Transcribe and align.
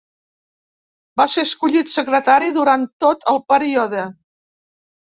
Va 1.21 1.27
ser 1.35 1.43
escollit 1.49 1.93
secretari 1.97 2.51
durant 2.59 2.91
tot 3.07 3.31
el 3.37 3.41
període. 3.55 4.05